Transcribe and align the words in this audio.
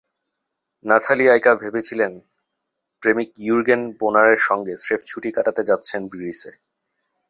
Nathalie 0.85 1.25
Aika 1.29 1.51
ভেবেছিলেন, 1.55 2.11
প্রেমিক 3.03 3.29
Jurgen 3.37 3.81
বোনারের 3.99 4.41
সঙ্গে 4.49 4.73
স্রেফ 4.77 5.01
ছুটি 5.05 5.29
কাটাতে 5.31 5.61
যাচ্ছেন 5.63 6.01
গ্রিসে। 6.07 6.51